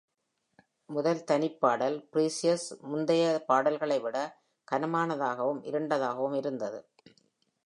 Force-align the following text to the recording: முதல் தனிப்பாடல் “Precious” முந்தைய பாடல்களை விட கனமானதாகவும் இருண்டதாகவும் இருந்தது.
முதல் 0.89 1.23
தனிப்பாடல் 1.23 1.97
“Precious” 2.11 2.63
முந்தைய 2.81 3.43
பாடல்களை 3.47 3.99
விட 4.01 4.17
கனமானதாகவும் 4.67 5.61
இருண்டதாகவும் 5.63 6.35
இருந்தது. 6.35 6.81